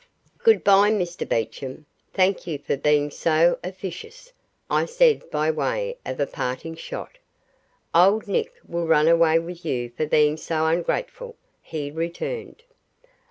[0.39, 1.85] "Good bye, Mr Beecham.
[2.11, 4.33] Thank you for being so officious,"
[4.67, 7.19] I said by way of a parting shot.
[7.93, 12.63] "Old Nick will run away with you for being so ungrateful," he returned.